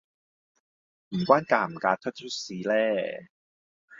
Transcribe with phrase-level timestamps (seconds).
[1.11, 3.27] 邊關嫁唔嫁得出事呢